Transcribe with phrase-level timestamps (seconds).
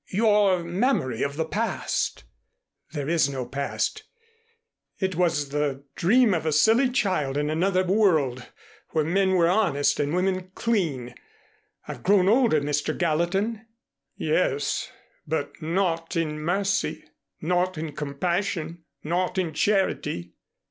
[0.09, 2.23] Your memory of the past"
[2.93, 4.01] "There is no past.
[4.97, 8.47] It was the dream of a silly child in another world
[8.93, 11.13] where men were honest and women clean.
[11.87, 12.97] I've grown older, Mr.
[12.97, 13.67] Gallatin."
[14.17, 14.91] "Yes,
[15.27, 17.05] but not in mercy,
[17.39, 20.33] not in compassion, not in charity."